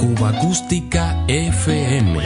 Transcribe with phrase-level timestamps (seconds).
[0.00, 2.20] Cuba Acústica FM.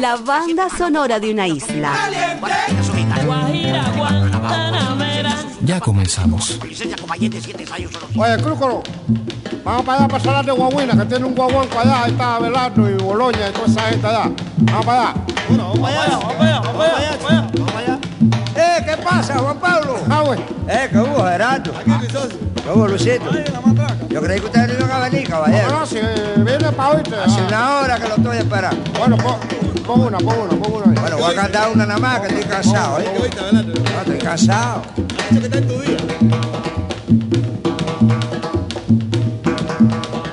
[0.00, 1.92] La banda sonora de una isla.
[5.62, 6.58] Ya comenzamos.
[8.16, 8.82] Oye, Crúcolo,
[9.62, 12.90] vamos para allá para Salar de Guaguina, que tiene un guaguanco allá, ahí está Abelardo
[12.90, 14.32] y Boloña y toda esa gente allá.
[14.56, 15.14] Vamos para allá.
[15.48, 17.63] Vamos para allá, vamos para allá, vamos para allá, vamos para allá.
[19.04, 19.96] Eh, ¿qué pasa, Juan Pablo?
[20.08, 20.40] Ah, güey.
[20.68, 21.72] Eh, ¿qué hubo, Gerardo?
[21.72, 23.30] ¿Qué hubo, Luisito?
[24.08, 25.70] Yo creí que ustedes no iban a venir, caballero.
[25.70, 25.98] No, si
[26.38, 28.82] viene para hoy, te- Hace una hora que lo estoy esperando.
[28.98, 30.92] Bueno, pon, una, pon una, pon una.
[30.92, 30.98] ahí.
[31.00, 33.04] Bueno, voy a cantar una nada más, que estoy cansado, ¿eh?
[33.52, 34.82] No, estoy cansado.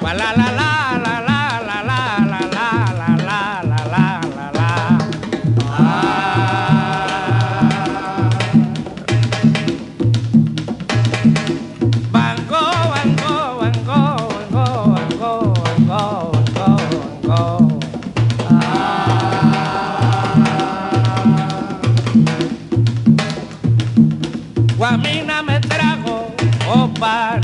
[0.01, 0.60] La la la la la
[27.01, 27.40] ocupar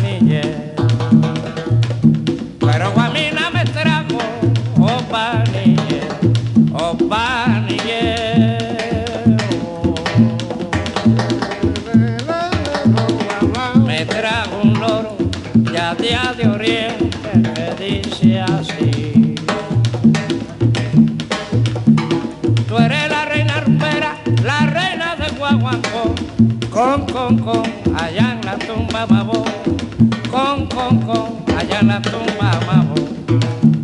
[31.78, 32.95] allá en la tumba mabo.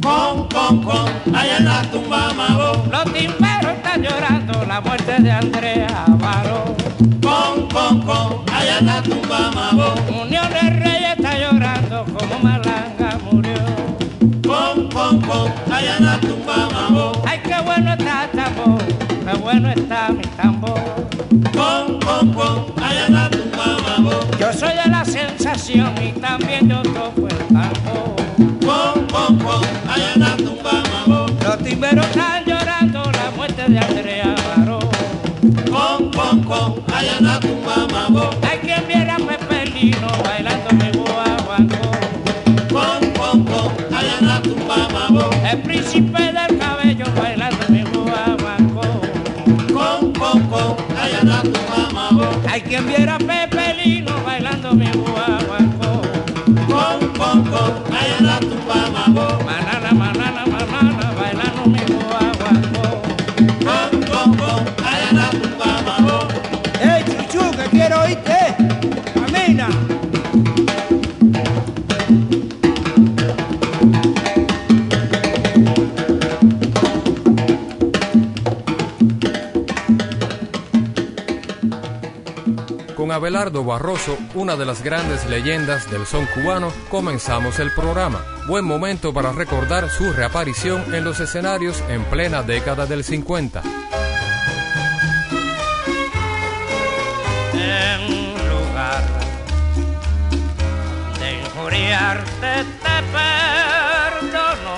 [0.01, 2.85] Con, con, con, allá en la tumba mabo.
[2.91, 6.75] Los timberos están llorando la muerte de Andrea Avaro.
[7.21, 9.93] Con, con, con, allá en la tumba mabo.
[10.09, 13.61] Unión de Reyes está llorando como Malanga murió.
[14.43, 17.11] Con, con, con, allá en la tumba mabo.
[17.27, 21.12] Ay, qué bueno está tambor, qué bueno está mi tambor.
[24.39, 28.15] Yo soy de la sensación y también yo toco el tambor.
[28.65, 31.25] Con, con, con, allá en la tumba mabo.
[31.41, 34.35] Los timberos están llorando la muerte de Andrea.
[35.71, 38.29] Con, con, con, allá en la tumba mabo.
[38.49, 41.91] Hay quien viera a Pepe Lino bailando mi guaguancó.
[42.69, 45.29] Con, con, con, allá en la tumba mabo.
[52.73, 55.02] Quien viera a Pepe Lino bailando mi guaguancó.
[83.23, 88.21] Abelardo Barroso, una de las grandes leyendas del son cubano, comenzamos el programa.
[88.49, 93.63] Buen momento para recordar su reaparición en los escenarios en plena década del 50.
[97.53, 99.05] en lugar
[101.17, 102.97] de injuriarte te
[104.19, 104.75] perdono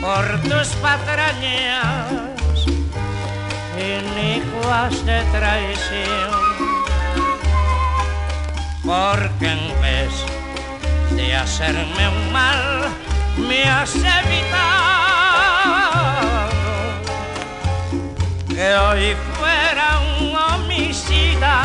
[0.00, 2.26] por tus patrañas
[5.06, 6.35] de traición
[8.86, 10.12] porque en vez
[11.10, 12.88] de hacerme un mal
[13.36, 14.06] me has evitado
[18.48, 21.64] que hoy fuera un homicida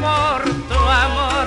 [0.00, 1.46] por tu amor.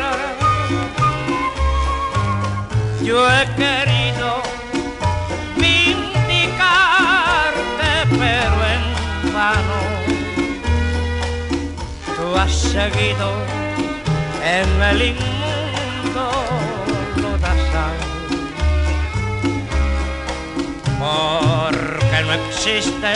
[3.04, 4.42] Yo he querido
[5.58, 5.98] vindicarte,
[8.18, 8.84] pero en
[9.34, 9.80] vano.
[12.16, 13.59] Tú has seguido
[14.44, 16.32] en el inmundo
[17.18, 17.98] lodazal
[21.00, 23.14] porque no existe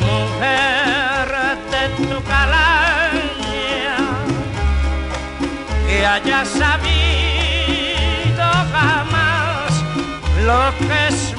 [0.00, 1.28] mujer
[1.70, 3.96] de tu calaña
[5.86, 8.42] que haya sabido
[8.72, 9.72] jamás
[10.44, 11.31] lo que es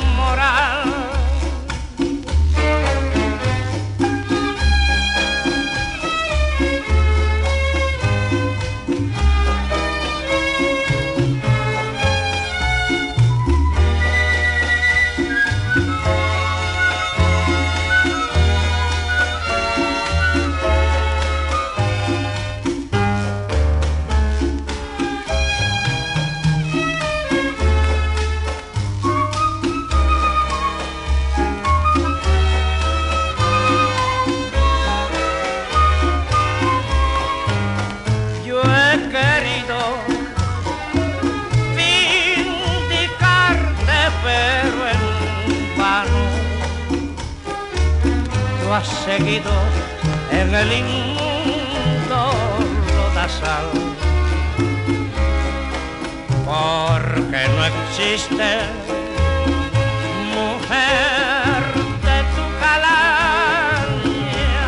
[49.18, 49.51] seguido
[50.31, 52.31] en el inmundo
[52.95, 53.68] lodazal.
[56.45, 58.50] Porque no existe
[60.39, 61.62] mujer
[62.07, 64.63] de tu calaña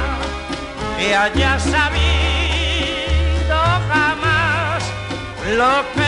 [0.97, 3.57] que haya sabido
[3.89, 4.81] jamás
[5.59, 6.04] lo que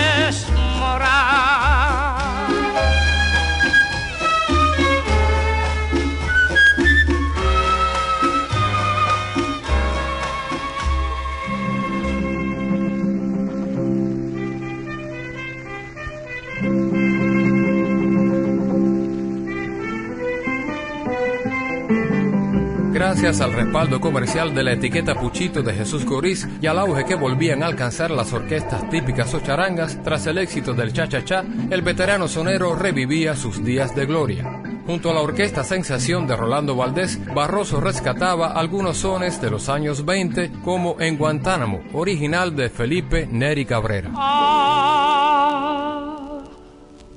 [23.19, 27.15] Gracias al respaldo comercial de la etiqueta Puchito de Jesús Coriz y al auge que
[27.15, 32.27] volvían a alcanzar las orquestas típicas o charangas tras el éxito del cha-cha-cha, el veterano
[32.27, 34.61] sonero revivía sus días de gloria.
[34.85, 40.05] Junto a la orquesta Sensación de Rolando Valdés, Barroso rescataba algunos sones de los años
[40.05, 44.11] 20, como En Guantánamo, original de Felipe Neri Cabrera.
[44.13, 45.87] Ah,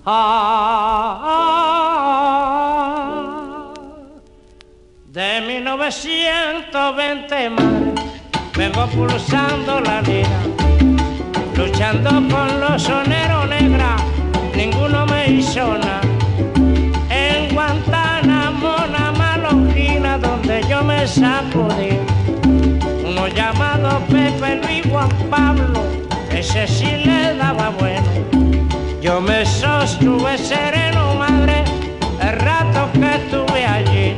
[0.07, 1.30] ah,
[5.77, 7.95] 1920 mares
[8.57, 10.41] vengo pulsando la lira,
[11.55, 14.03] luchando con los soneros negras,
[14.57, 16.01] ninguno me hizo nada.
[17.09, 22.01] En Guantánamo, una malongina donde yo me sacudí,
[23.05, 25.85] uno llamado Pepe Luis Juan Pablo,
[26.33, 28.09] ese sí le daba bueno.
[29.01, 31.63] Yo me sostuve sereno, madre,
[32.21, 34.17] el rato que estuve allí.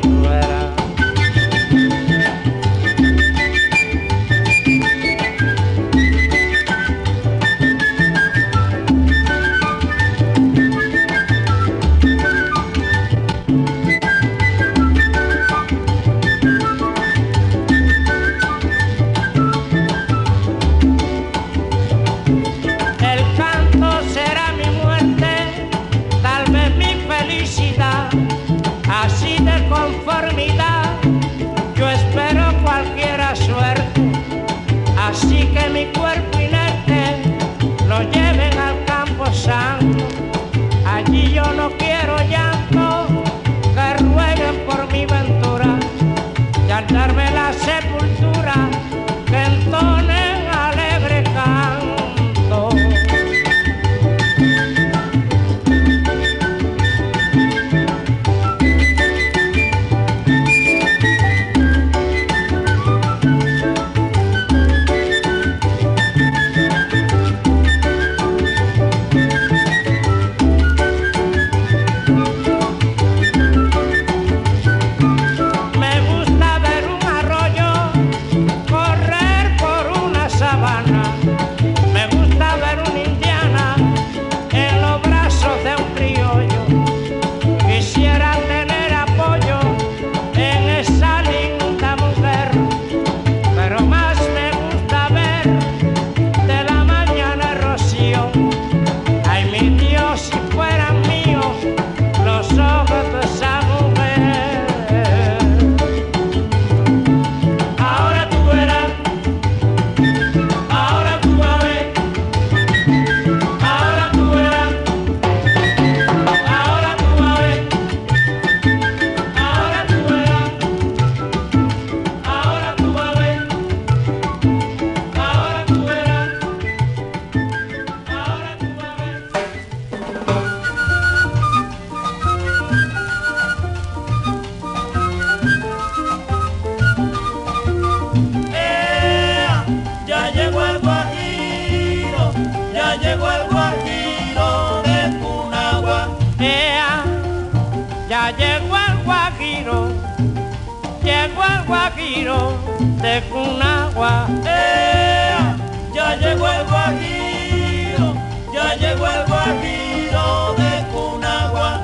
[151.73, 152.59] Guajiro
[153.01, 154.29] de Cunagua.
[154.45, 155.57] ¡Ea!
[155.95, 158.15] Ya llegó el guajiro,
[158.53, 161.81] ya llegó el guajiro de Cunagua.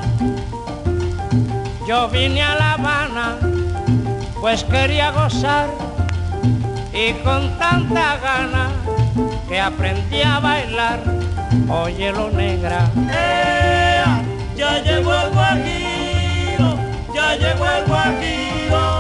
[1.87, 3.37] Yo vine a La Habana,
[4.43, 5.71] pues quería gozar
[6.93, 8.69] y con tanta gana
[9.49, 11.01] que aprendí a bailar.
[11.71, 12.91] Óyelo negra.
[13.11, 14.21] ¡Ea!
[14.55, 16.69] Ya llegó el guajiro,
[17.15, 18.98] ya llegó el guajiro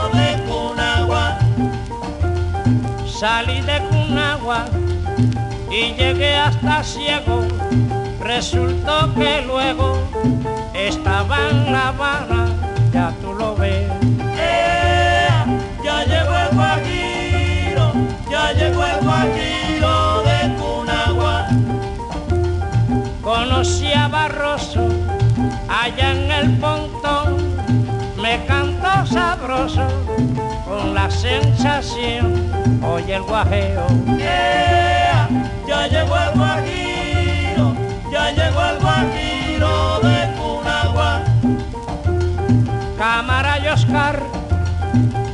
[3.19, 4.67] Salí de Cunagua
[5.73, 7.49] y llegué hasta Ciego.
[8.21, 9.99] Resultó que luego
[10.73, 12.47] estaba en La Habana,
[12.93, 13.91] ya tú lo ves.
[14.39, 15.27] Eh,
[15.83, 17.93] ya llegó el guajiro,
[18.31, 21.49] ya llegó el guajiro de Cunagua.
[23.21, 24.87] Conocí a Barroso
[25.69, 27.37] allá en el pontón,
[28.17, 28.68] me cantó
[29.07, 29.87] sabroso
[30.67, 32.50] con la sensación,
[32.83, 33.87] oye el guajeo.
[35.67, 37.75] ya llegó el guajiro,
[38.12, 41.23] ya llegó el guajiro de Cunagua.
[42.97, 44.23] Cámara y Oscar,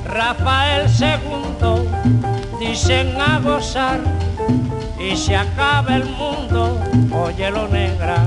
[0.06, 1.88] Rafael II,
[2.60, 4.00] dicen a gozar
[4.98, 6.80] y se acaba el mundo,
[7.12, 8.26] oye lo negra.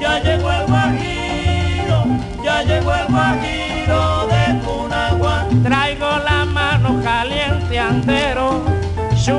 [0.00, 1.09] ya llegó el guajiro,
[2.62, 5.46] llegó el guajiro de Cunagua.
[5.62, 8.64] Traigo la mano caliente andero,
[9.16, 9.38] su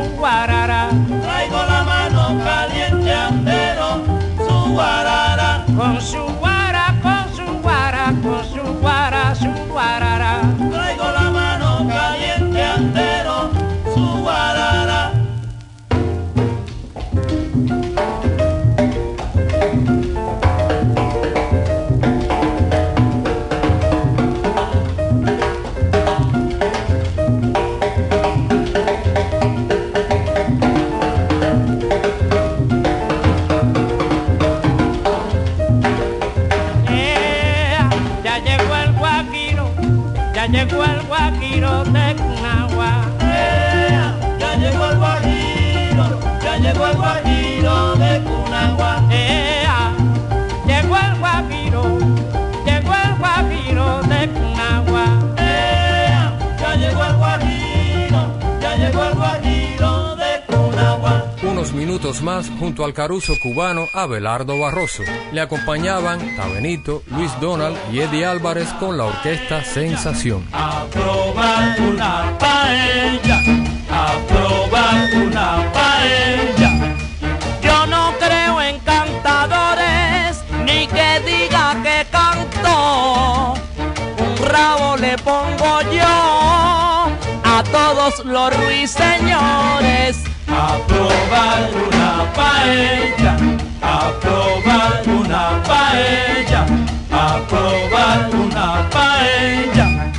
[61.92, 65.04] minutos más junto al caruso cubano Abelardo Barroso.
[65.34, 70.48] Le acompañaban Tabenito, Luis Donald y Eddie Álvarez con la orquesta Sensación.
[70.54, 73.42] A probar una paella,
[73.92, 76.96] a probar una paella.
[77.62, 83.54] Yo no creo en cantadores, ni que diga que canto.
[84.18, 86.08] Un rabo le pongo yo
[87.44, 90.32] a todos los ruiseñores.
[90.54, 93.36] A probar una paella,
[93.82, 96.66] a probar una paella,
[97.12, 100.12] a probar una paella.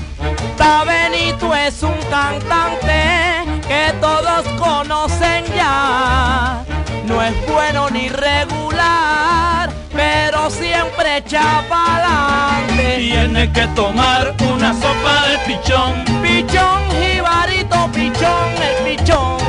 [0.57, 6.65] Tabenito es un cantante que todos conocen ya.
[7.07, 12.97] No es bueno ni regular, pero siempre echa pa'lante.
[12.97, 19.42] Tiene que tomar una sopa de pichón, Pichón, jibarito, pichón, el pichón.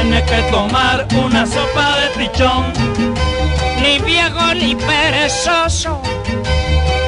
[0.00, 2.72] Tiene que tomar una sopa de pichón.
[3.82, 6.00] Ni viejo ni perezoso,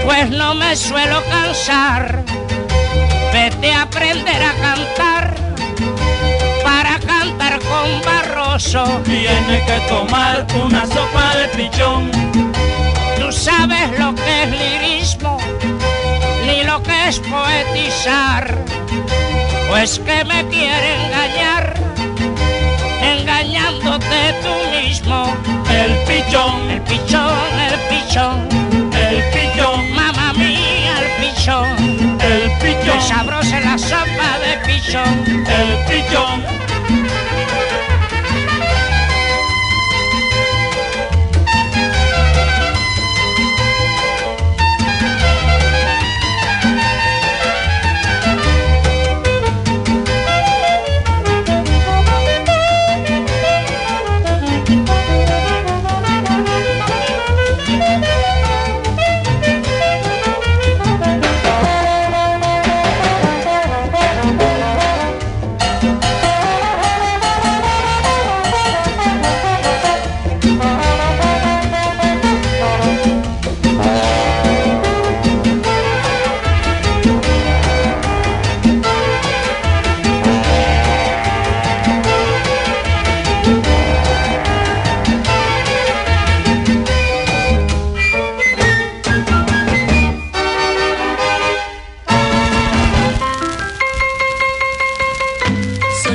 [0.04, 2.24] pues no me suelo cansar.
[3.32, 5.34] Vete a aprender a cantar
[6.64, 8.84] para cantar con Barroso.
[9.04, 12.10] Tiene que tomar una sopa de pichón.
[13.20, 15.38] Tú sabes lo que es lirismo,
[16.44, 18.58] ni lo que es poetizar.
[19.68, 21.74] Pues que me quiere engañar,
[23.40, 25.34] engañándote tú mismo.
[25.70, 28.48] El pichón, El pichón, el pichón,
[28.92, 32.18] el pichón, mamá mía, el pichón.
[32.20, 35.24] el pichón, sabrosa la sopa de pichón.
[35.26, 36.59] el pichón.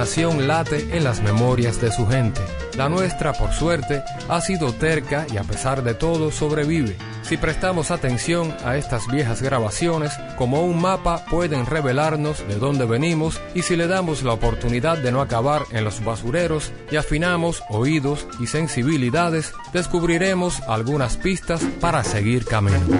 [0.00, 2.40] Nación late en las memorias de su gente.
[2.74, 6.96] La nuestra, por suerte, ha sido terca y a pesar de todo sobrevive.
[7.20, 13.42] Si prestamos atención a estas viejas grabaciones, como un mapa pueden revelarnos de dónde venimos
[13.54, 18.26] y si le damos la oportunidad de no acabar en los basureros y afinamos oídos
[18.40, 22.98] y sensibilidades, descubriremos algunas pistas para seguir caminando.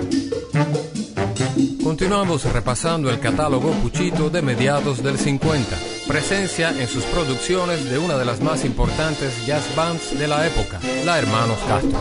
[1.91, 8.17] Continuamos repasando el catálogo Puchito de mediados del 50, presencia en sus producciones de una
[8.17, 11.99] de las más importantes jazz bands de la época, la Hermanos Castro.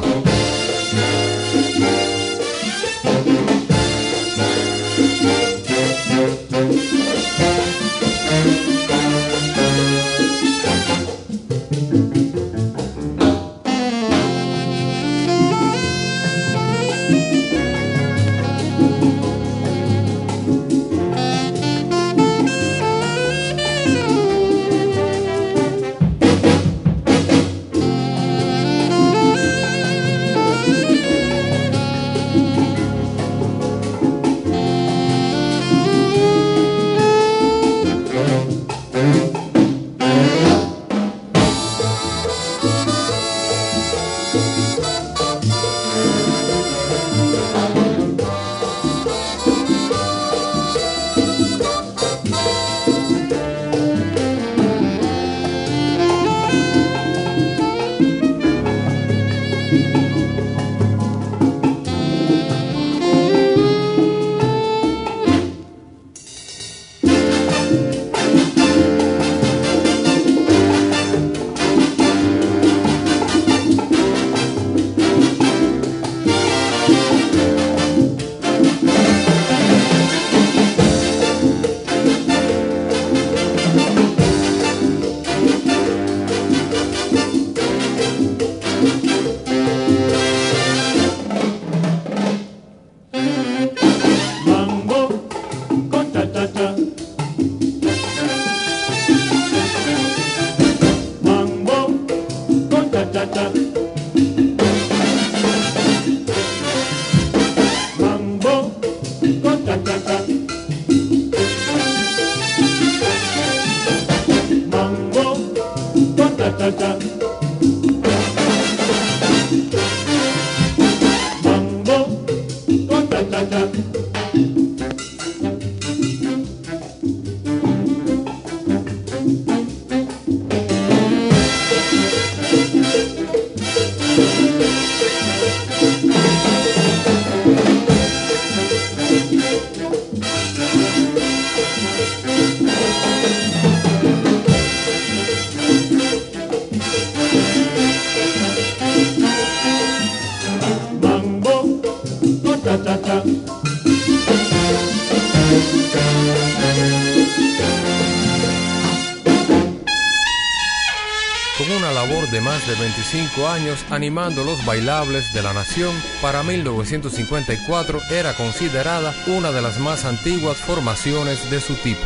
[161.69, 169.61] De 25 años animando los bailables de la nación, para 1954 era considerada una de
[169.61, 172.05] las más antiguas formaciones de su tipo.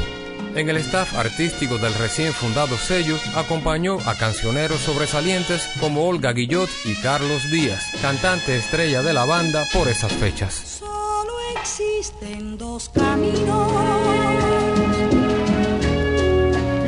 [0.56, 6.70] En el staff artístico del recién fundado sello acompañó a cancioneros sobresalientes como Olga Guillot
[6.84, 10.80] y Carlos Díaz, cantante estrella de la banda por esas fechas.
[10.80, 13.72] Solo existen dos caminos.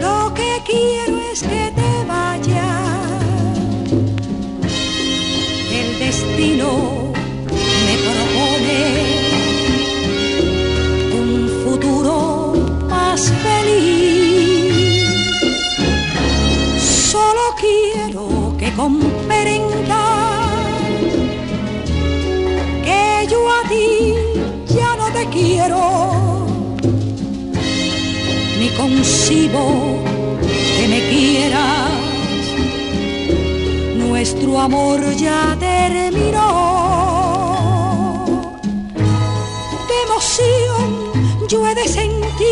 [0.02, 1.85] Lo que quiero es que te
[6.38, 8.80] me propone
[11.14, 11.32] un
[11.64, 12.54] futuro
[12.90, 15.04] más feliz.
[16.78, 19.70] Solo quiero que comprendas
[22.84, 24.14] que yo a ti
[24.76, 26.48] ya no te quiero,
[28.60, 30.00] ni concibo
[30.78, 31.95] que me quieras
[34.16, 36.48] nuestro amor ya terminó.
[39.90, 40.88] De emoción
[41.50, 42.46] yo he de sentir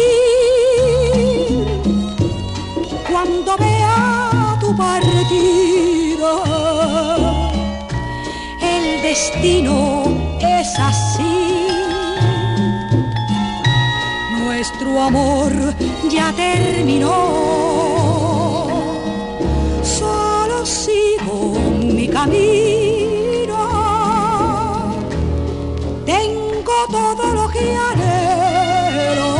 [3.09, 6.33] cuando vea tu partida.
[8.61, 10.03] El destino
[10.41, 11.67] es así.
[14.43, 15.53] Nuestro amor
[16.11, 17.82] ya terminó.
[26.05, 29.35] Tengo todo lo que anhelo.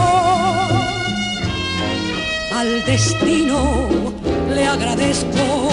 [2.53, 3.57] Al destino
[4.53, 5.72] le agradezco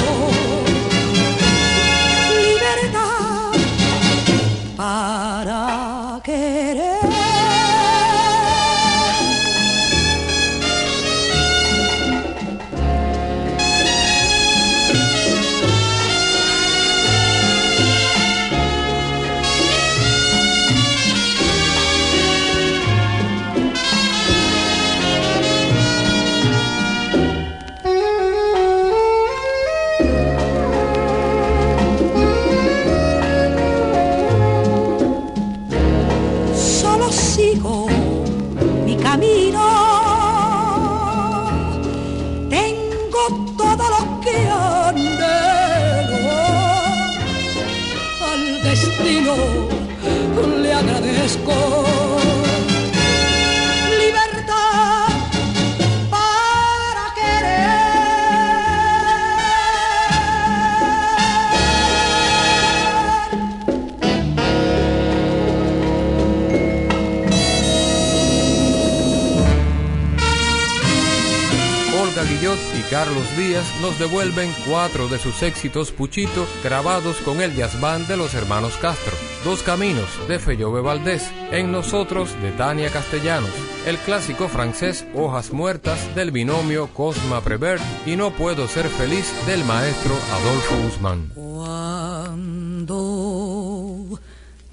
[72.91, 78.17] Carlos Díaz nos devuelven cuatro de sus éxitos Puchito grabados con el jazz band de
[78.17, 79.13] los hermanos Castro.
[79.45, 83.53] Dos Caminos de Fellove Valdés, En Nosotros de Tania Castellanos,
[83.87, 89.65] el clásico francés Hojas Muertas del binomio Cosma Prevert y No Puedo Ser Feliz del
[89.65, 91.31] maestro Adolfo Guzmán.
[91.37, 92.99] Cuando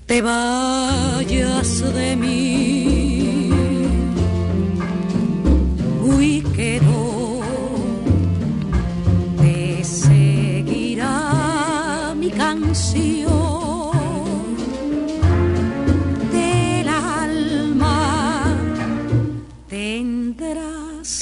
[0.08, 3.52] te vayas de mí,
[6.02, 6.97] muy quedo,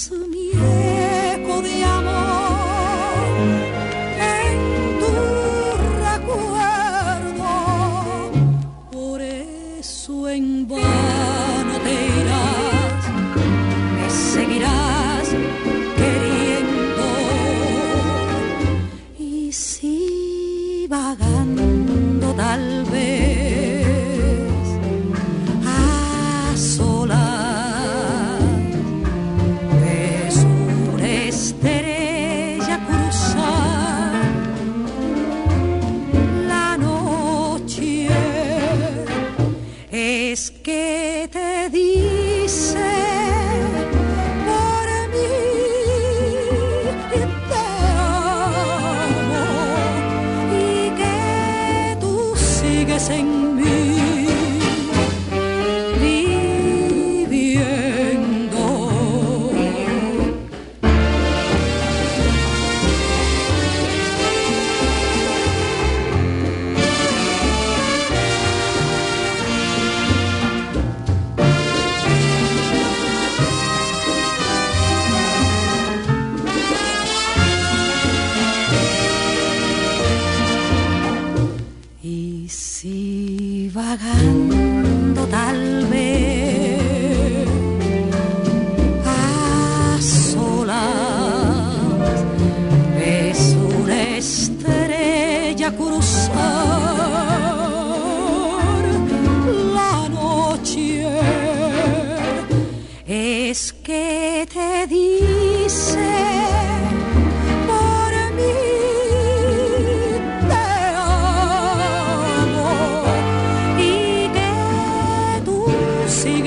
[0.05, 0.84] sumire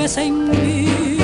[0.08, 1.17] sigues en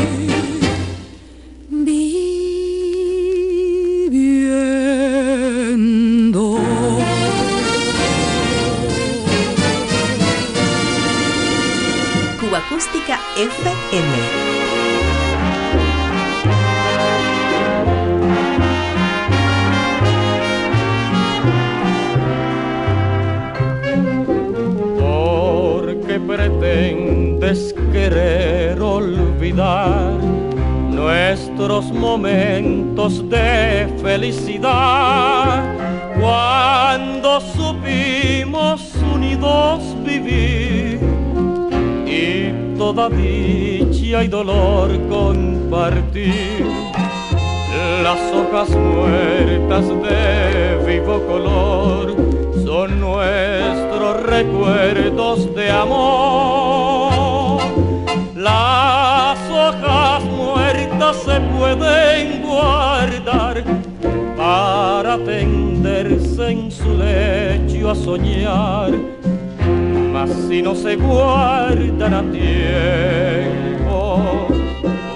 [70.13, 74.21] mas si no se guardan a tiempo,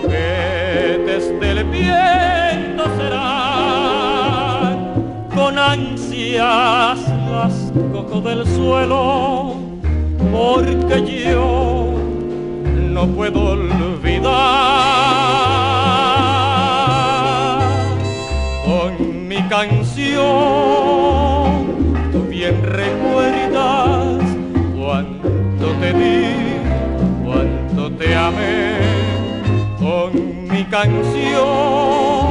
[0.02, 4.76] juguetes del viento serán
[5.32, 6.98] con ansias
[7.30, 9.54] las cojo del suelo
[10.32, 11.94] porque yo
[12.90, 14.32] no puedo olvidar.
[18.64, 21.27] Con mi canción
[29.78, 32.28] con mi canción.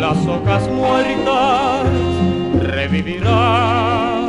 [0.00, 1.86] Las hojas muertas
[2.60, 4.28] revivirán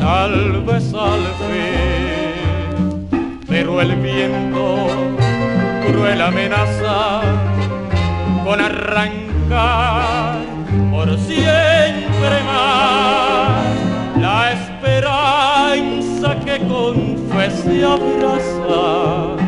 [0.00, 3.08] tal vez al fin,
[3.46, 4.86] pero el viento
[5.86, 7.20] cruel amenaza
[8.44, 10.38] con arrancar
[10.90, 13.64] por siempre más.
[14.20, 19.47] La esperanza que con fe se abraza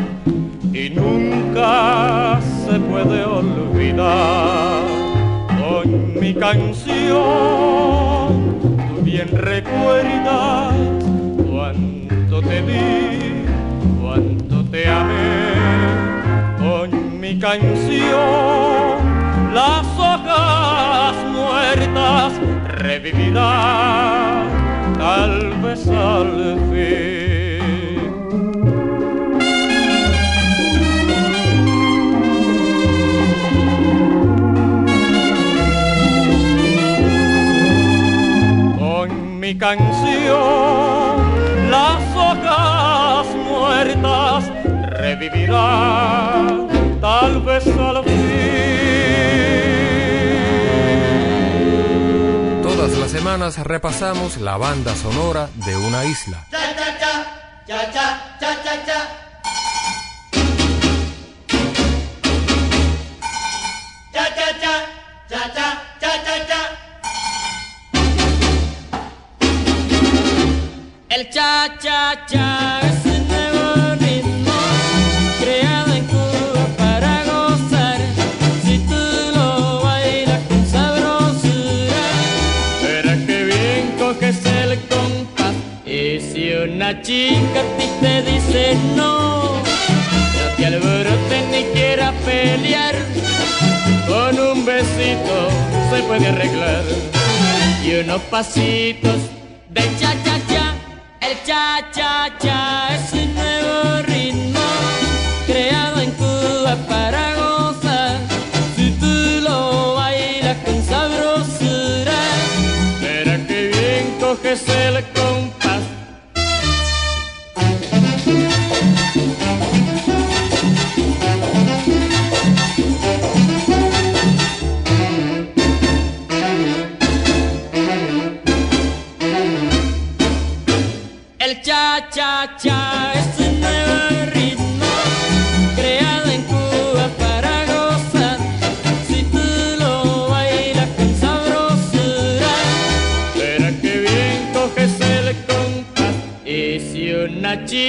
[1.01, 4.83] nunca se puede olvidar
[5.59, 7.19] con mi canción.
[8.89, 10.73] Tú bien recuerdas
[11.49, 13.45] cuánto te di,
[14.01, 15.53] cuánto te amé
[16.59, 19.11] con mi canción.
[19.53, 22.33] Las hojas muertas
[22.77, 24.47] revivirán
[24.97, 27.20] tal vez al fin.
[39.61, 41.21] Canción
[41.69, 44.49] las hojas muertas
[44.99, 46.67] revivirán
[46.99, 48.11] tal vez al fin.
[52.63, 56.43] Todas las semanas repasamos la banda sonora de una isla.
[56.49, 57.27] Cha cha cha,
[57.67, 58.85] cha cha cha cha cha.
[58.85, 59.20] Cha
[71.21, 74.53] El cha-cha-cha es un nuevo ritmo
[75.39, 77.99] creado en Cuba para gozar.
[78.63, 79.03] Si tú
[79.35, 82.01] lo bailas con sabrosura,
[82.81, 85.53] verás que bien coges el compás.
[85.85, 92.95] Y si una chica a ti te dice no, no te alborotes ni quieras pelear.
[94.07, 95.49] Con un besito
[95.91, 96.83] se puede arreglar
[97.85, 99.17] y unos pasitos
[99.69, 100.11] de cha-cha-cha.
[100.15, 100.50] El cha-cha-cha
[101.33, 103.30] es un nuevo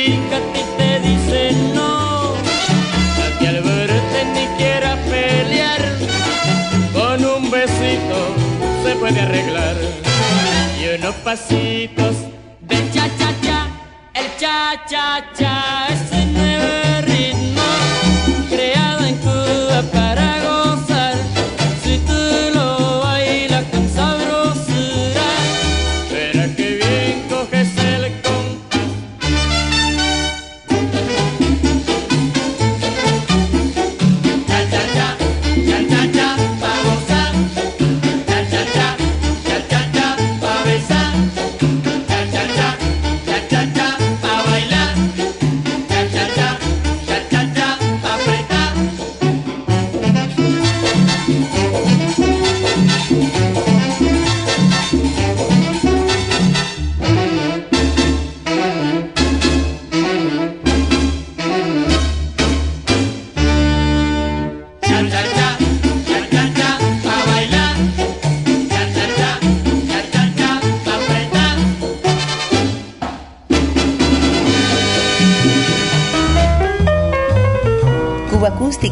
[0.04, 5.82] chica a ti te dice no, no te alborotes ni quieras pelear.
[6.92, 8.18] Con un besito
[8.84, 9.76] se puede arreglar.
[10.80, 12.16] Y unos pasitos
[12.60, 13.60] de cha cha cha,
[14.14, 16.11] el cha cha cha es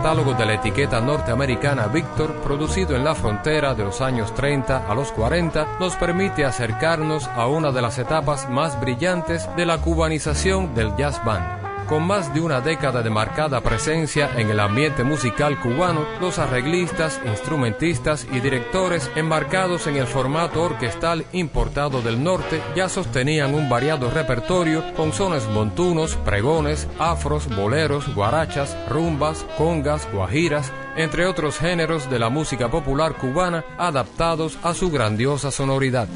[0.00, 4.94] Catálogo de la etiqueta norteamericana Victor, producido en la frontera de los años 30 a
[4.94, 10.74] los 40, nos permite acercarnos a una de las etapas más brillantes de la cubanización
[10.74, 11.59] del jazz band.
[11.90, 17.20] Con más de una década de marcada presencia en el ambiente musical cubano, los arreglistas,
[17.26, 24.08] instrumentistas y directores embarcados en el formato orquestal importado del norte ya sostenían un variado
[24.08, 32.20] repertorio con sones montunos, pregones, afros, boleros, guarachas, rumbas, congas, guajiras, entre otros géneros de
[32.20, 36.06] la música popular cubana adaptados a su grandiosa sonoridad.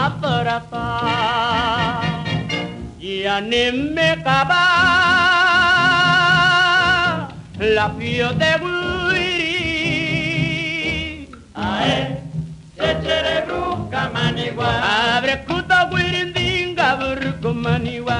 [0.00, 0.86] paparafa
[3.24, 4.64] ya nimme kaba
[7.76, 9.32] la pio de guiri.
[11.54, 11.96] Ae
[12.80, 14.70] tetere ruka maniwa.
[14.96, 18.18] Abre kuta guirindinga burko maniwa.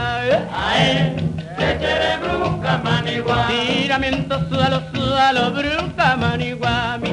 [0.68, 1.16] Ae
[1.58, 3.36] tetere ruka maniwa.
[3.48, 7.10] Tiramiento sualo sualo bruca maniwa mi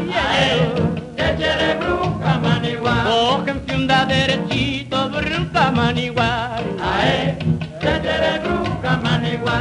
[1.36, 3.04] quiere bruja maniguar.
[3.06, 6.64] Cójanse un da derechito, bruja maniguar.
[6.82, 7.38] Ae,
[7.80, 9.00] que quiere bruja.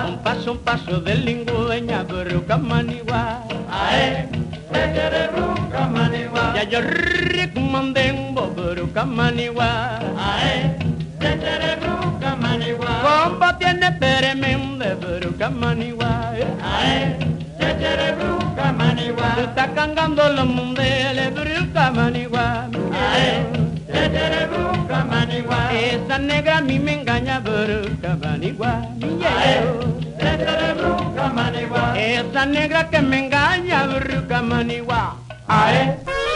[0.09, 3.43] Un paso, un paso de lingüeña, bruja maniguar.
[3.71, 4.29] Ae,
[4.73, 6.55] que quiere bruja maniguar.
[6.55, 10.05] Ya yo recomendé bruja maniguar.
[10.19, 10.77] Ae,
[11.21, 13.03] que quiere bruja maniguar.
[13.03, 16.37] Compa tiene peremende, bruja maniguar.
[16.63, 17.17] Ae,
[17.59, 18.46] que quiere bruja
[18.87, 22.71] maniwa takangando lo mundele bruca maniwa
[23.93, 24.43] tetere
[25.75, 28.73] esa negra a mí me engaña bruca maniwa
[30.23, 30.71] tetere
[32.15, 35.17] esa negra que me engaña bruca maniwa
[35.49, 36.36] ae.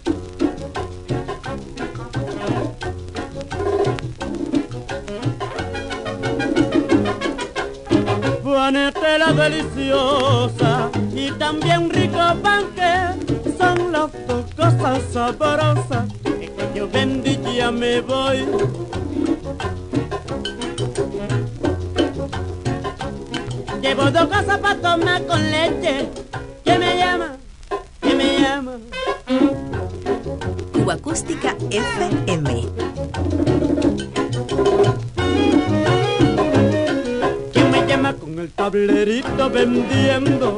[8.71, 17.37] panetela deliciosa y también rico pan que son las dos cosas sabrosas que yo vendí
[17.53, 18.45] ya me voy
[23.81, 26.07] Llevo dos cosas para tomar con leche.
[26.63, 27.35] ¿Quién me llama?
[27.99, 28.73] ¿Quién me llama?
[30.71, 32.20] Cuba Acústica FM.
[38.71, 40.57] tablerito vendiendo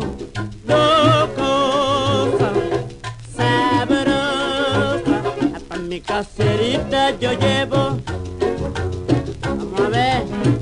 [0.68, 2.53] dos cosas
[3.36, 5.01] sabrosas.
[5.55, 7.97] Ah, pa' mi caserita yo llevo.
[9.41, 10.26] Vamos a ver.
[10.26, 10.53] Mm.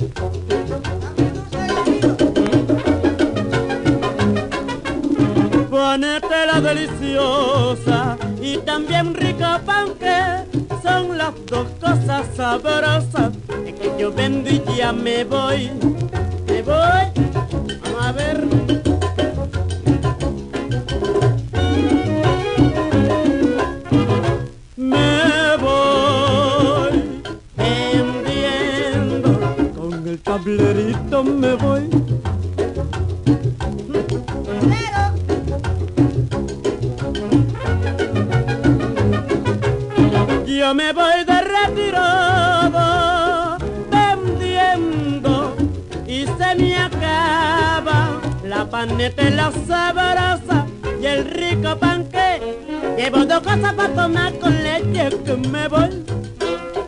[5.70, 10.46] Ponete la deliciosa y también rico panque.
[10.82, 13.34] Son las dos cosas sabrosas
[13.66, 15.70] que yo vendo y ya me voy.
[48.92, 50.66] corneta la sabrosa
[51.02, 52.58] y el rico panque.
[52.98, 56.04] Llevo dos cosas para tomar con leche, es que me voy,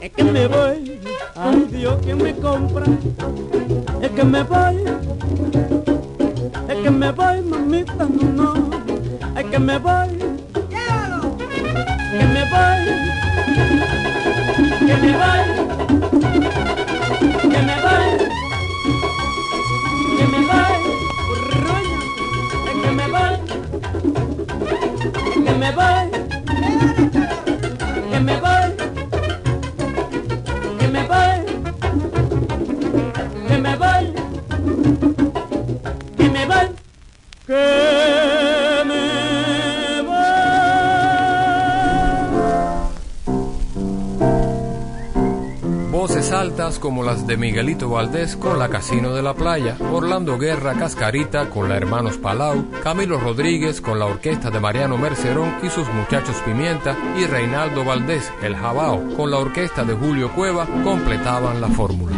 [0.01, 0.99] es que me voy.
[1.35, 2.85] Ay Dios, que me compra?
[4.01, 4.83] Es que me voy,
[6.67, 10.32] es que me voy, mamita, no, no, es que me voy.
[25.63, 26.02] me voy.
[46.83, 51.69] como las de Miguelito Valdés con la Casino de la Playa, Orlando Guerra Cascarita con
[51.69, 56.97] la Hermanos Palau, Camilo Rodríguez con la orquesta de Mariano Mercerón y sus muchachos Pimienta
[57.17, 62.12] y Reinaldo Valdés, el Jabao, con la orquesta de Julio Cueva, completaban la fórmula.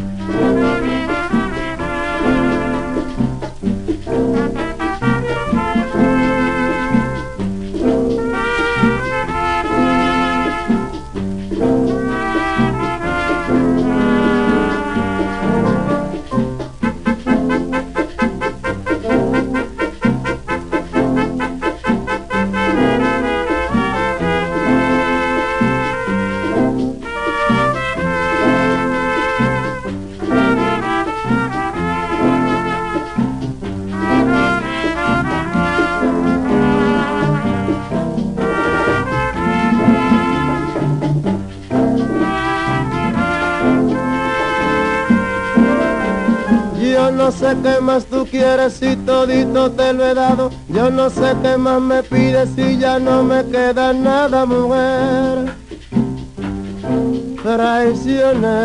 [48.69, 50.51] si todito te lo he dado.
[50.69, 55.53] Yo no sé qué más me pides si ya no me queda nada, mujer.
[57.43, 58.63] Traicionera,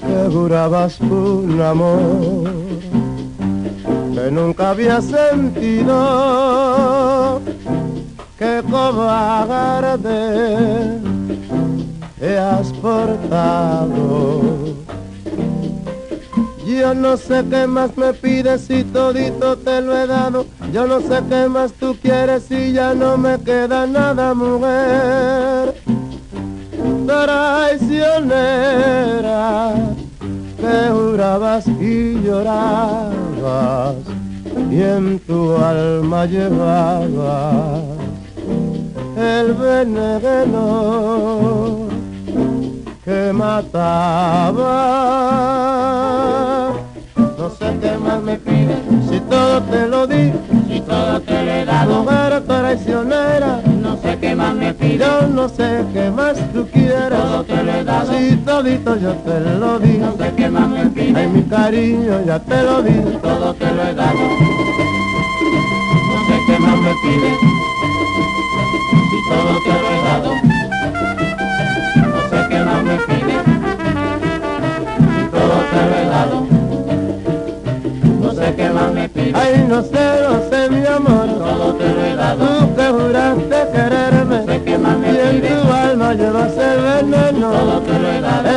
[0.00, 2.50] que jurabas un amor
[4.14, 5.96] que nunca había sentido.
[8.38, 10.08] Que cobarde
[12.18, 14.52] te has portado
[16.78, 20.46] yo no sé qué más me pides si todito te lo he dado.
[20.72, 25.74] Yo no sé qué más tú quieres y ya no me queda nada, mujer.
[27.06, 28.34] Traicionera,
[30.60, 33.96] Te jurabas y llorabas
[34.70, 37.82] y en tu alma llevabas
[39.16, 41.08] el veneno
[43.04, 44.78] que mataba
[47.80, 48.78] que más me pides?
[49.08, 50.32] Si todo te lo di,
[50.68, 52.04] si todo te lo he dado.
[52.04, 54.98] Pero traicionera, no sé qué más me pides.
[55.06, 57.10] Yo no sé qué más tú quieres.
[57.10, 58.12] Todo te lo he dado.
[58.12, 61.16] Si todito yo te lo di, no sé qué más me pides.
[61.16, 62.94] Ay, mi cariño, ya te lo di.
[63.22, 64.18] Todo te lo he dado.
[66.10, 67.38] No sé qué más me pides.
[69.10, 70.30] Si todo te lo he dado.
[72.12, 73.42] No sé qué más me pides.
[75.16, 76.57] Si todo te lo he dado
[78.56, 79.10] sé me.
[79.34, 81.26] Ay, no sé, no sé, mi amor.
[81.38, 82.46] Todo te lo he dado.
[82.46, 84.38] Tú que juraste quererme.
[84.64, 87.50] Y en tu alma llevas el veneno.
[87.50, 88.47] Todo te lo he dado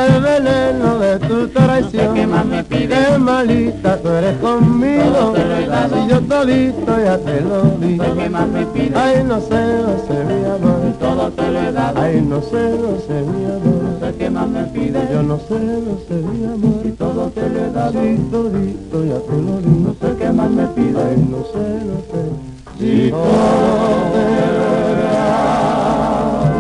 [2.32, 6.06] más me pide malita, tú eres conmigo, Todo te lo he dado.
[6.06, 7.98] y yo todito ya te lo di.
[8.00, 8.96] que más me pide?
[8.96, 10.82] Ay, no sé, no sé, mi amor.
[11.00, 12.02] Todo te lo he dado.
[12.02, 13.82] Ay, no sé, no sé, mi amor.
[14.02, 15.00] Sé qué más me pide.
[15.12, 16.82] Yo no sé, no sé, mi amor.
[16.86, 17.92] Y todo te lo he dado.
[17.92, 19.70] Sí, todito ya te lo di.
[19.86, 21.00] No sé qué más me pide.
[21.02, 22.22] Ay, no sé, no sé.
[22.84, 23.28] Y todo
[24.14, 24.24] te
[24.58, 26.52] lo he dado.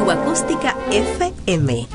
[0.00, 1.86] Cuba Acústica FM.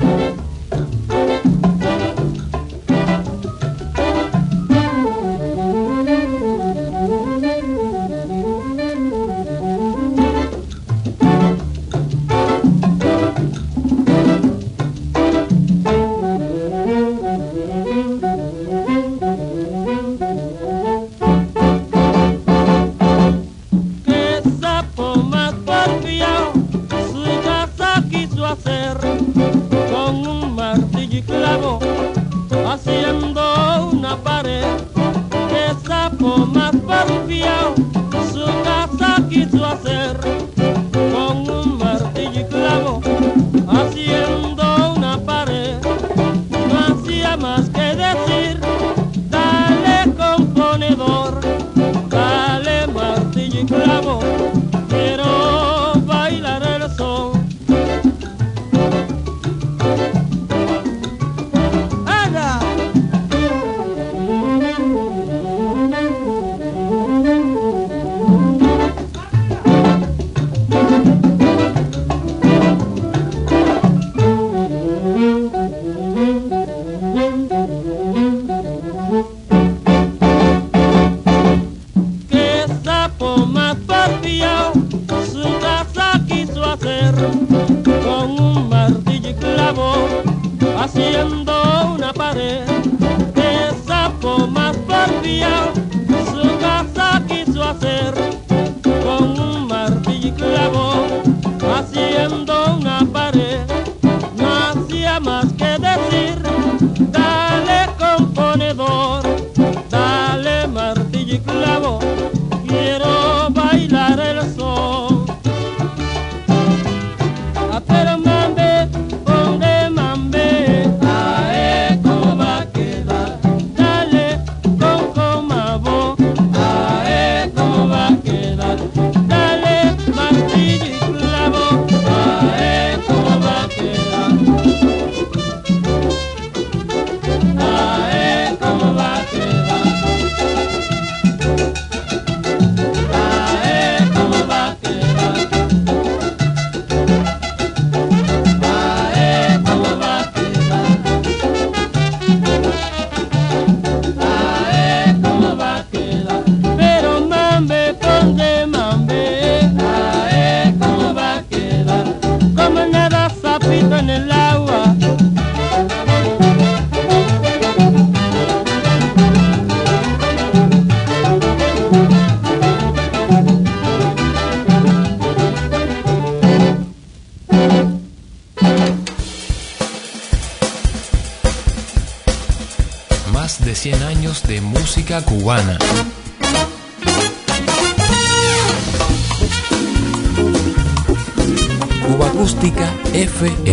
[193.42, 193.71] F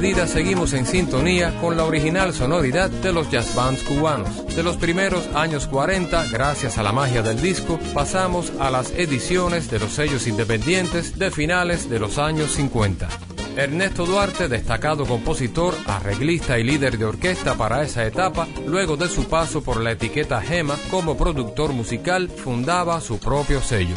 [0.00, 4.46] Seguimos en sintonía con la original sonoridad de los jazz bands cubanos.
[4.56, 9.70] De los primeros años 40, gracias a la magia del disco, pasamos a las ediciones
[9.70, 13.08] de los sellos independientes de finales de los años 50.
[13.56, 19.28] Ernesto Duarte, destacado compositor, arreglista y líder de orquesta para esa etapa, luego de su
[19.28, 23.96] paso por la etiqueta Gema como productor musical, fundaba su propio sello.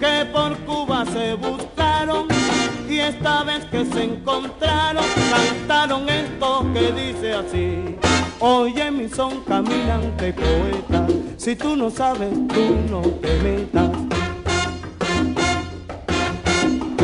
[0.00, 2.28] Que por Cuba se buscaron
[2.88, 7.96] y esta vez que se encontraron cantaron esto que dice así.
[8.38, 11.06] Oye mi son caminante poeta,
[11.36, 13.90] si tú no sabes tú no te metas.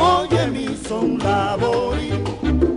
[0.00, 2.12] Oye mi son labori,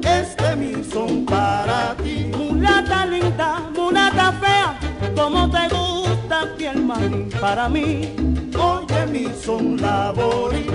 [0.04, 2.32] este mi son para ti.
[2.36, 4.80] Mulata linda, mulata fea,
[5.16, 8.16] como te gusta piel maní para mí.
[8.60, 10.68] Oye mi son labori,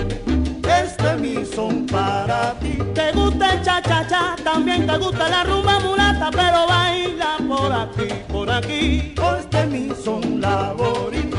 [0.80, 2.78] este mi son para ti.
[2.94, 7.72] Te gusta el cha cha cha, también te gusta la rumba mulata, pero baila por
[7.72, 9.14] aquí, por aquí.
[9.38, 11.31] Este mi son labori,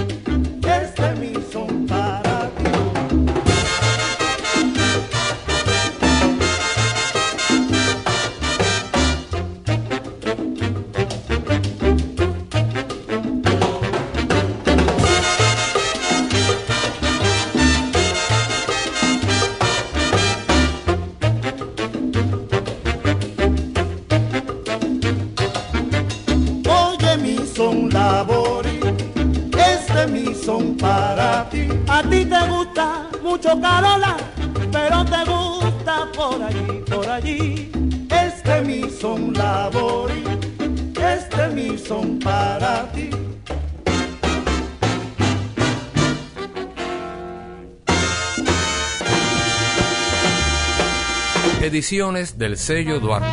[51.83, 53.27] Del sello Duarte.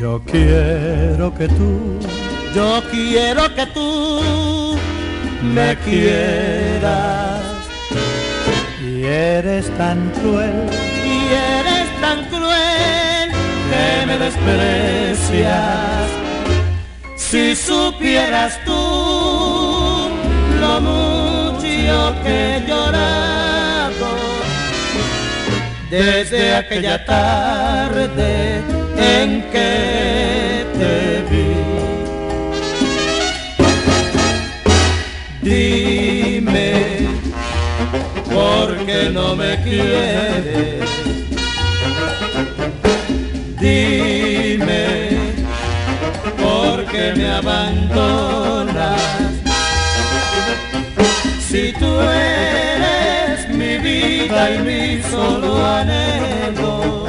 [0.00, 1.98] Yo quiero que tú,
[2.54, 4.78] Yo quiero que tú
[5.42, 7.42] me quieras
[8.80, 10.70] y eres tan cruel
[11.04, 13.32] y eres tan cruel
[13.70, 16.23] que me desprecias.
[17.34, 18.70] Si supieras tú
[20.60, 24.06] lo mucho que he llorado
[25.90, 28.62] Desde aquella tarde
[28.96, 31.56] en que te vi.
[35.42, 37.08] Dime
[38.32, 40.83] por qué no me quieres.
[46.94, 49.00] Qué me abandonas.
[51.48, 57.06] Si tú eres mi vida y mi solo anhelo.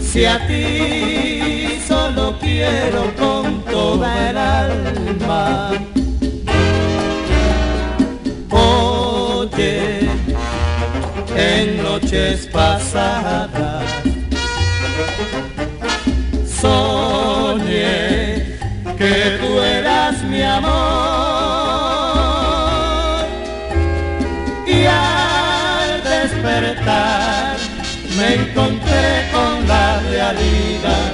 [0.00, 5.70] Si a ti solo quiero con toda el alma.
[8.50, 10.08] Oye,
[11.36, 13.75] en noches pasadas
[20.36, 20.74] mi amor.
[24.66, 27.56] Y al despertar
[28.16, 31.12] me encontré con la realidad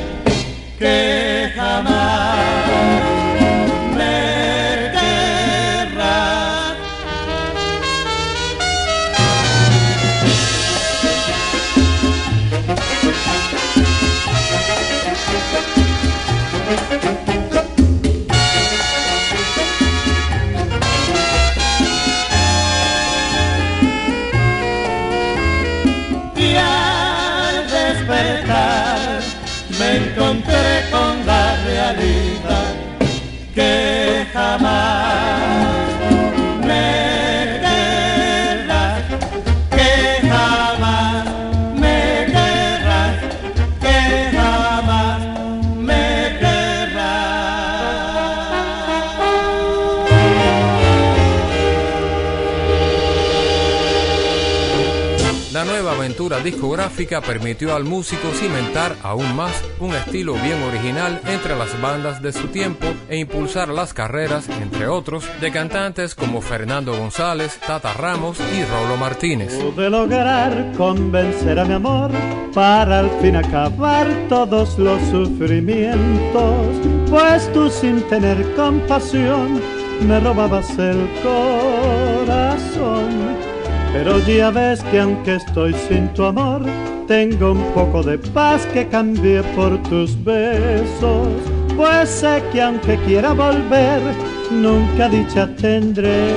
[0.78, 2.11] que jamás
[29.82, 32.74] me encontré con la realidad
[33.54, 35.31] que jamás
[56.42, 62.32] discográfica permitió al músico cimentar aún más un estilo bien original entre las bandas de
[62.32, 68.38] su tiempo e impulsar las carreras, entre otros, de cantantes como Fernando González, Tata Ramos
[68.40, 69.54] y Rolo Martínez.
[69.54, 72.10] Pude lograr convencer a mi amor
[72.54, 76.66] para al fin acabar todos los sufrimientos.
[77.08, 79.60] pues tú sin tener compasión
[80.06, 82.62] me robabas el corazón.
[83.92, 86.62] Pero ya ves que aunque estoy sin tu amor,
[87.06, 91.28] tengo un poco de paz que cambié por tus besos.
[91.76, 94.00] Pues sé que aunque quiera volver,
[94.50, 96.32] nunca dicha tendré.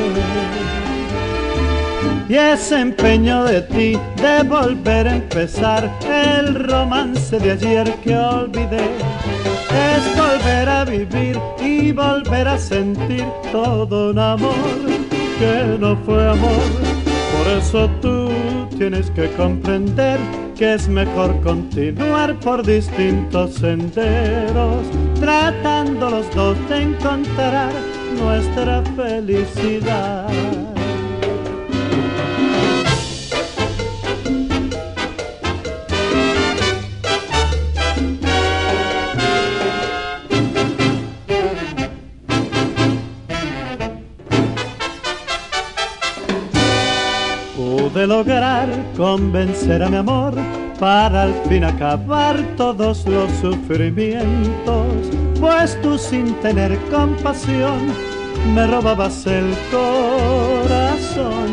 [2.27, 8.83] Y ese empeño de ti de volver a empezar el romance de ayer que olvidé
[9.75, 14.55] es volver a vivir y volver a sentir todo un amor
[15.37, 16.94] que no fue amor.
[17.45, 18.31] Por eso tú
[18.75, 20.19] tienes que comprender
[20.57, 24.87] que es mejor continuar por distintos senderos,
[25.19, 27.71] tratando los dos de encontrar
[28.17, 30.74] nuestra felicidad.
[48.07, 50.35] Lograr convencer a mi amor
[50.79, 54.85] para al fin acabar todos los sufrimientos,
[55.39, 57.79] pues tú sin tener compasión
[58.53, 61.49] me robabas el corazón.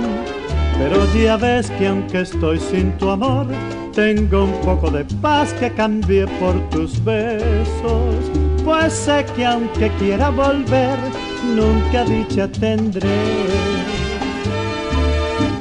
[0.79, 3.47] Pero ya ves que aunque estoy sin tu amor,
[3.95, 8.31] tengo un poco de paz que cambié por tus besos,
[8.63, 10.99] pues sé que aunque quiera volver,
[11.57, 13.72] nunca dicha tendré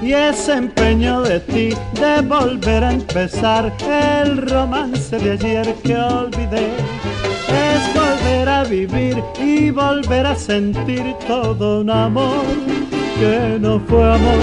[0.02, 6.72] y ese empeño de ti de volver a empezar el romance de ayer que olvidé
[7.48, 12.46] es volver a vivir y volver a sentir todo un amor
[13.20, 14.40] que no fue amor.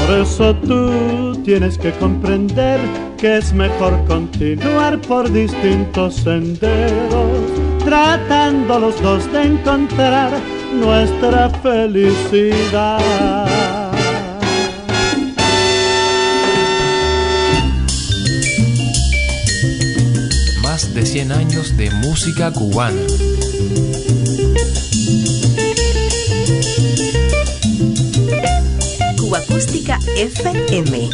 [0.00, 2.80] Por eso tú tienes que comprender
[3.18, 7.38] que es mejor continuar por distintos senderos,
[7.84, 10.32] tratando los dos de encontrar
[10.72, 13.51] nuestra felicidad.
[21.12, 23.02] 100 años de música cubana.
[29.18, 31.10] Cuba Acústica FM.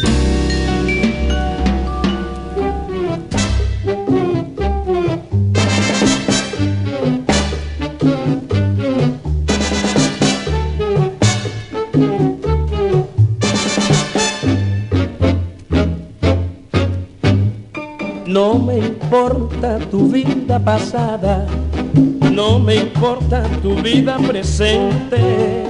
[19.09, 21.43] Importa tu vida pasada,
[22.31, 25.63] no me importa tu vida presente.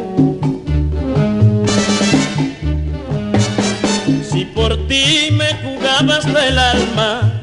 [4.30, 7.42] Si por ti me jugabas del alma,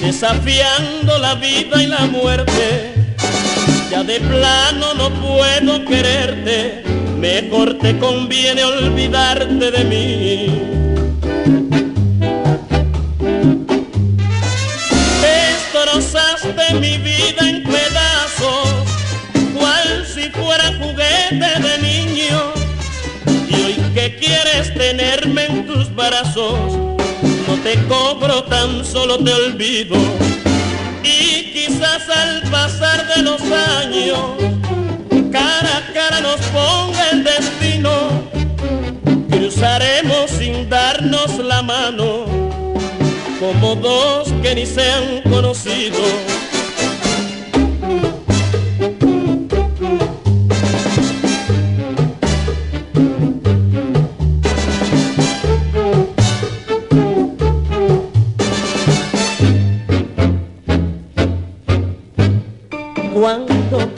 [0.00, 2.94] desafiando la vida y la muerte,
[3.90, 6.84] ya de plano no puedo quererte,
[7.18, 10.75] mejor te conviene olvidarte de mí.
[16.66, 18.68] Destrozaste mi vida en pedazos,
[19.54, 22.52] cual si fuera juguete de niño.
[23.48, 26.58] Y hoy que quieres tenerme en tus brazos,
[27.46, 29.96] no te cobro, tan solo te olvido.
[31.02, 34.20] Y quizás al pasar de los años,
[35.32, 37.90] cara a cara nos ponga el destino.
[39.30, 42.26] Cruzaremos sin darnos la mano
[43.38, 46.45] como dos que ni se han conocido.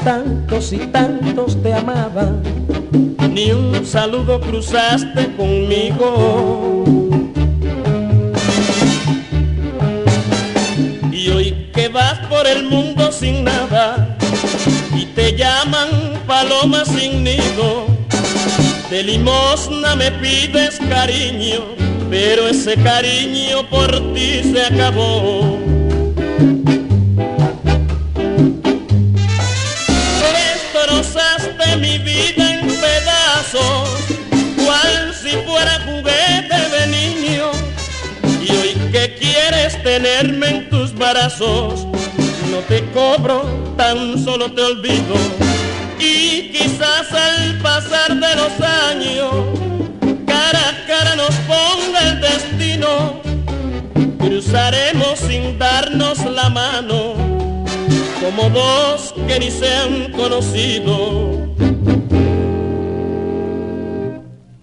[0.09, 2.43] Tantos y tantos te amaban,
[3.31, 6.83] ni un saludo cruzaste conmigo.
[11.13, 14.17] Y hoy que vas por el mundo sin nada
[14.97, 15.91] y te llaman
[16.27, 17.85] paloma sin nido,
[18.89, 21.65] de limosna me pides cariño,
[22.09, 25.68] pero ese cariño por ti se acabó.
[34.65, 37.51] cual si fuera juguete de niño.
[38.43, 41.87] Y hoy que quieres tenerme en tus brazos,
[42.51, 43.43] no te cobro,
[43.77, 45.15] tan solo te olvido.
[45.99, 49.33] Y quizás al pasar de los años,
[50.27, 53.21] cara a cara nos ponga el destino.
[54.19, 57.15] Cruzaremos sin darnos la mano,
[58.21, 61.49] como dos que ni se han conocido.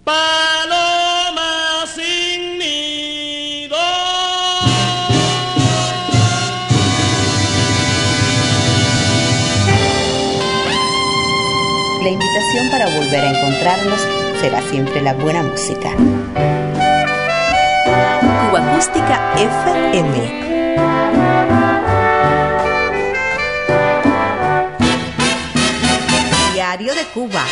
[0.06, 3.76] Paloma sin nido.
[12.04, 14.00] La invitación para volver a encontrarnos
[14.40, 15.90] será siempre la buena música.
[18.46, 20.14] Cuba Acústica FM.
[26.54, 27.44] Diario de Cuba.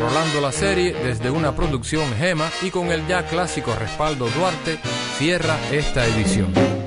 [0.00, 4.78] Rolando la serie desde una producción Gema y con el ya clásico respaldo Duarte
[5.18, 6.79] cierra esta edición.